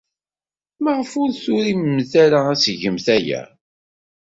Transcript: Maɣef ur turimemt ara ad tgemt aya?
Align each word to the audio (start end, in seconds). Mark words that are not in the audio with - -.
Maɣef 0.83 1.11
ur 1.21 1.29
turimemt 1.43 2.11
ara 2.23 2.39
ad 2.51 2.59
tgemt 2.59 3.07
aya? 3.17 3.41